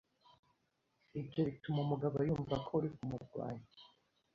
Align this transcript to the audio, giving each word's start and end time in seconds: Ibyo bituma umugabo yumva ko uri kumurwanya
Ibyo 1.19 1.41
bituma 1.47 1.79
umugabo 1.85 2.15
yumva 2.27 2.55
ko 2.65 2.71
uri 2.77 2.89
kumurwanya 2.95 3.69